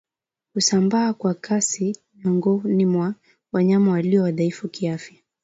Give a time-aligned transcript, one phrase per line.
[0.53, 3.15] Husambaa kwa kasi miongoni mwa
[3.51, 5.17] wanyama walio wadhaifu kiafya